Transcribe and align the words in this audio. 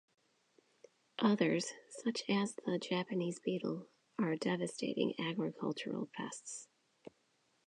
Others, 1.19 1.73
such 2.03 2.23
as 2.27 2.55
the 2.65 2.79
Japanese 2.79 3.37
beetle, 3.39 3.87
are 4.17 4.35
devastating 4.35 5.13
agricultural 5.19 6.09
pests. 6.15 6.67